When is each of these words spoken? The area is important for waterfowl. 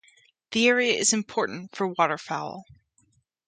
The 0.49 0.67
area 0.67 0.93
is 0.95 1.13
important 1.13 1.75
for 1.75 1.85
waterfowl. 1.89 2.65